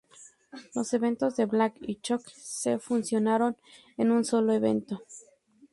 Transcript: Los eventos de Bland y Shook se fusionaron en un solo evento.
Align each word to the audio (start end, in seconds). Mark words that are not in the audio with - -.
Los 0.73 0.95
eventos 0.95 1.35
de 1.35 1.45
Bland 1.45 1.73
y 1.79 1.99
Shook 2.01 2.27
se 2.29 2.79
fusionaron 2.79 3.55
en 3.97 4.09
un 4.11 4.25
solo 4.25 4.51
evento. 4.51 5.03